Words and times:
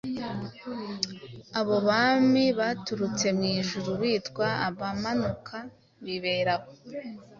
Abo 1.59 1.75
Bami 1.87 2.45
baturutse 2.59 3.25
mw'ijuru 3.37 3.89
bitwa 4.01 4.47
Ibimanuka. 4.69 5.57
Bibera 6.05 6.53
aho, 6.57 6.69